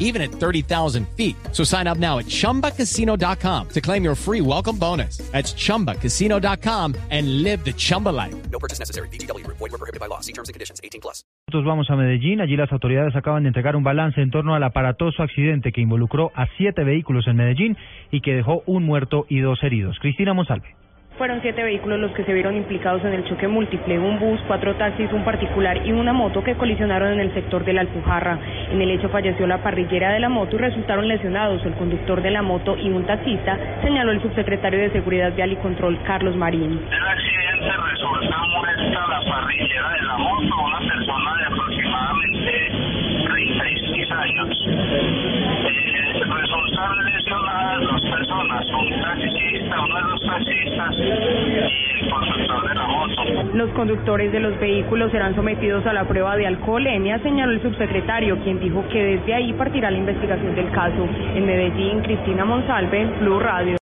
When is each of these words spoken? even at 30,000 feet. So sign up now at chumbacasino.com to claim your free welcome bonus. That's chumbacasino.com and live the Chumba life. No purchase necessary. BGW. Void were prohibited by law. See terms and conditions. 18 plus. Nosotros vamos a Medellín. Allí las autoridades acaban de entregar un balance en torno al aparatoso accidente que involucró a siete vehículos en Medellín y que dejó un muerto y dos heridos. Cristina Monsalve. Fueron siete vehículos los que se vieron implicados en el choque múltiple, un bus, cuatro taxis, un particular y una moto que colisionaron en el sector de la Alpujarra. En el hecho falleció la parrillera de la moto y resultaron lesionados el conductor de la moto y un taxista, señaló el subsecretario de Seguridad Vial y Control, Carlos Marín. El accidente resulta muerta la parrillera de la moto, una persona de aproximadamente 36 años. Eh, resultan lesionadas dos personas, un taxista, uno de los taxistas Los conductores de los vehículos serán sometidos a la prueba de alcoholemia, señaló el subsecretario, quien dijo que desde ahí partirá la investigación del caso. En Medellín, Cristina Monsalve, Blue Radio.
even 0.00 0.20
at 0.20 0.32
30,000 0.32 1.06
feet. 1.16 1.36
So 1.52 1.62
sign 1.62 1.86
up 1.86 1.98
now 1.98 2.18
at 2.18 2.26
chumbacasino.com 2.26 3.68
to 3.68 3.80
claim 3.80 4.02
your 4.02 4.16
free 4.16 4.40
welcome 4.40 4.76
bonus. 4.76 5.18
That's 5.30 5.54
chumbacasino.com 5.54 6.96
and 7.10 7.44
live 7.44 7.64
the 7.64 7.72
Chumba 7.72 8.08
life. 8.08 8.34
No 8.50 8.58
purchase 8.58 8.80
necessary. 8.80 9.08
BGW. 9.08 9.46
Void 9.46 9.60
were 9.60 9.78
prohibited 9.78 10.00
by 10.00 10.06
law. 10.06 10.20
See 10.20 10.32
terms 10.32 10.48
and 10.48 10.54
conditions. 10.54 10.80
18 10.82 11.00
plus. 11.00 11.22
Nosotros 11.46 11.66
vamos 11.66 11.90
a 11.90 11.96
Medellín. 11.96 12.40
Allí 12.40 12.56
las 12.56 12.70
autoridades 12.72 13.14
acaban 13.16 13.42
de 13.42 13.48
entregar 13.48 13.76
un 13.76 13.82
balance 13.82 14.20
en 14.20 14.30
torno 14.30 14.54
al 14.54 14.62
aparatoso 14.62 15.22
accidente 15.22 15.72
que 15.72 15.80
involucró 15.80 16.30
a 16.34 16.46
siete 16.56 16.84
vehículos 16.84 17.26
en 17.26 17.36
Medellín 17.36 17.76
y 18.10 18.20
que 18.20 18.34
dejó 18.34 18.62
un 18.66 18.84
muerto 18.84 19.26
y 19.28 19.40
dos 19.40 19.62
heridos. 19.62 19.96
Cristina 20.00 20.32
Monsalve. 20.32 20.76
Fueron 21.20 21.42
siete 21.42 21.62
vehículos 21.62 22.00
los 22.00 22.12
que 22.12 22.24
se 22.24 22.32
vieron 22.32 22.56
implicados 22.56 23.04
en 23.04 23.12
el 23.12 23.24
choque 23.24 23.46
múltiple, 23.46 23.98
un 23.98 24.18
bus, 24.18 24.40
cuatro 24.46 24.74
taxis, 24.76 25.12
un 25.12 25.22
particular 25.22 25.86
y 25.86 25.92
una 25.92 26.14
moto 26.14 26.42
que 26.42 26.54
colisionaron 26.54 27.12
en 27.12 27.20
el 27.20 27.34
sector 27.34 27.62
de 27.62 27.74
la 27.74 27.82
Alpujarra. 27.82 28.38
En 28.72 28.80
el 28.80 28.90
hecho 28.90 29.10
falleció 29.10 29.46
la 29.46 29.58
parrillera 29.58 30.14
de 30.14 30.20
la 30.20 30.30
moto 30.30 30.56
y 30.56 30.60
resultaron 30.60 31.06
lesionados 31.08 31.62
el 31.66 31.74
conductor 31.74 32.22
de 32.22 32.30
la 32.30 32.40
moto 32.40 32.74
y 32.74 32.88
un 32.88 33.04
taxista, 33.04 33.58
señaló 33.82 34.12
el 34.12 34.22
subsecretario 34.22 34.80
de 34.80 34.92
Seguridad 34.92 35.34
Vial 35.34 35.52
y 35.52 35.56
Control, 35.56 35.98
Carlos 36.04 36.36
Marín. 36.36 36.80
El 36.90 37.06
accidente 37.06 37.70
resulta 37.90 38.36
muerta 38.56 39.06
la 39.06 39.30
parrillera 39.30 39.90
de 39.90 40.02
la 40.02 40.16
moto, 40.16 40.54
una 40.64 40.78
persona 40.78 41.34
de 41.36 41.44
aproximadamente 41.44 42.72
36 43.26 44.10
años. 44.10 44.66
Eh, 45.66 46.24
resultan 46.24 47.04
lesionadas 47.04 47.80
dos 47.82 48.00
personas, 48.10 48.66
un 48.68 49.00
taxista, 49.02 49.80
uno 49.82 49.96
de 49.96 50.02
los 50.02 50.20
taxistas 50.22 50.99
Los 53.54 53.68
conductores 53.70 54.30
de 54.30 54.38
los 54.38 54.58
vehículos 54.60 55.10
serán 55.10 55.34
sometidos 55.34 55.84
a 55.84 55.92
la 55.92 56.04
prueba 56.04 56.36
de 56.36 56.46
alcoholemia, 56.46 57.18
señaló 57.18 57.50
el 57.52 57.60
subsecretario, 57.60 58.38
quien 58.44 58.60
dijo 58.60 58.84
que 58.92 59.02
desde 59.02 59.34
ahí 59.34 59.52
partirá 59.54 59.90
la 59.90 59.98
investigación 59.98 60.54
del 60.54 60.70
caso. 60.70 61.08
En 61.34 61.46
Medellín, 61.46 62.00
Cristina 62.00 62.44
Monsalve, 62.44 63.06
Blue 63.20 63.40
Radio. 63.40 63.76